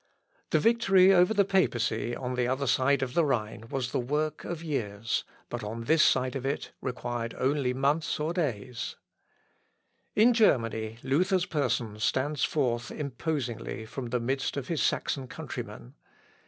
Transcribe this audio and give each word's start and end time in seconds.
The 0.49 0.57
victory 0.59 1.13
over 1.13 1.31
the 1.31 1.45
papacy 1.45 2.15
on 2.15 2.33
the 2.33 2.47
other 2.47 2.65
side 2.65 3.03
of 3.03 3.13
the 3.13 3.23
Rhine 3.23 3.67
was 3.69 3.91
the 3.91 3.99
work 3.99 4.43
of 4.43 4.63
years, 4.63 5.23
but 5.47 5.63
on 5.63 5.83
this 5.83 6.01
side 6.01 6.35
of 6.35 6.43
it 6.43 6.71
required 6.81 7.35
only 7.37 7.71
months 7.71 8.19
or 8.19 8.33
days. 8.33 8.95
First 8.95 8.97
Volume. 10.15 10.33
[Sidenote: 10.33 10.33
FOREIGN 10.33 10.33
SERVICE.] 10.33 10.39
In 10.39 10.47
Germany, 10.47 10.97
Luther's 11.03 11.45
person 11.45 11.99
stands 11.99 12.43
forth 12.43 12.89
imposingly 12.89 13.85
from 13.85 14.07
the 14.07 14.19
midst 14.19 14.57
of 14.57 14.69
his 14.69 14.81
Saxon 14.81 15.27
countrymen. 15.27 15.93